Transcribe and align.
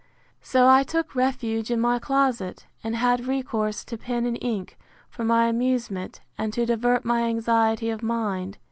So 0.41 0.67
I 0.67 0.81
took 0.81 1.13
refuge 1.13 1.69
in 1.69 1.79
my 1.79 1.99
closet, 1.99 2.65
and 2.83 2.95
had 2.95 3.27
recourse 3.27 3.85
to 3.85 3.99
pen 3.99 4.25
and 4.25 4.35
ink, 4.41 4.75
for 5.11 5.23
my 5.23 5.45
amusement, 5.45 6.21
and 6.39 6.51
to 6.53 6.65
divert 6.65 7.05
my 7.05 7.21
anxiety 7.25 7.91
of 7.91 8.01
mind. 8.01 8.57